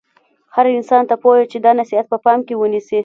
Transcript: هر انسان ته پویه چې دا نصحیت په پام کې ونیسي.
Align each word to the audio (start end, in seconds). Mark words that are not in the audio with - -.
هر 0.55 0.65
انسان 0.77 1.03
ته 1.09 1.15
پویه 1.21 1.45
چې 1.51 1.57
دا 1.65 1.71
نصحیت 1.79 2.05
په 2.09 2.17
پام 2.25 2.39
کې 2.47 2.53
ونیسي. 2.57 2.99